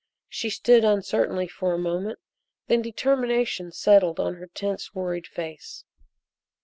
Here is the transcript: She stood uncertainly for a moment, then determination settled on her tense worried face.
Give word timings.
She 0.29 0.49
stood 0.49 0.83
uncertainly 0.83 1.47
for 1.47 1.75
a 1.75 1.77
moment, 1.77 2.17
then 2.65 2.81
determination 2.81 3.71
settled 3.71 4.19
on 4.19 4.33
her 4.37 4.47
tense 4.47 4.95
worried 4.95 5.27
face. 5.27 5.83